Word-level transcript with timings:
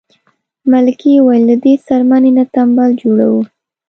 ملکې 0.71 1.11
وویل 1.17 1.43
له 1.49 1.55
دې 1.63 1.73
څرمنې 1.85 2.31
نه 2.37 2.43
تمبل 2.53 2.89
جوړوو. 3.01 3.41